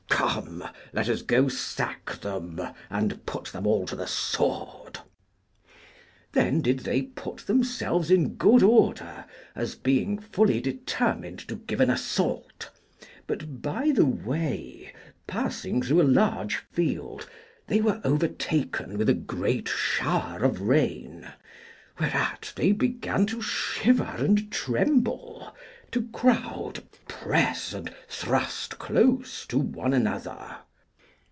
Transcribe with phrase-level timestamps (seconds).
[0.09, 0.63] Come,
[0.93, 2.61] let us go sack them,
[2.91, 4.99] and put them all to the sword.
[6.33, 9.25] Then did they put themselves in good order,
[9.55, 12.69] as being fully determined to give an assault,
[13.25, 14.93] but by the way,
[15.25, 17.27] passing through a large field,
[17.65, 21.31] they were overtaken with a great shower of rain,
[21.99, 25.55] whereat they began to shiver and tremble,
[25.91, 30.55] to crowd, press, and thrust close to one another.